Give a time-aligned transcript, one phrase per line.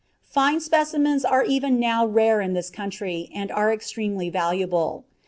[0.25, 5.05] Fine specimens are even now rare in this country, and are extremely valuable.